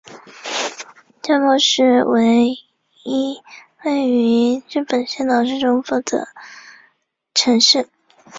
[1.21, 2.57] 加茂市为
[3.03, 3.39] 一
[3.85, 6.27] 位于日本新舄县中部的
[7.35, 7.87] 城市。